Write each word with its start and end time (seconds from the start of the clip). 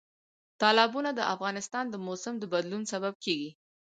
تالابونه 0.61 1.09
د 1.15 1.21
افغانستان 1.33 1.85
د 1.89 1.95
موسم 2.05 2.33
د 2.39 2.43
بدلون 2.53 2.83
سبب 2.91 3.13
کېږي. 3.25 3.49